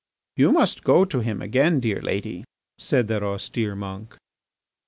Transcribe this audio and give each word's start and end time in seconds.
"You 0.35 0.51
must 0.51 0.83
go 0.83 1.05
to 1.05 1.19
him 1.19 1.43
again, 1.43 1.79
dear 1.79 2.01
lady," 2.01 2.43
said 2.79 3.07
that 3.09 3.21
austere 3.21 3.75
monk. 3.75 4.17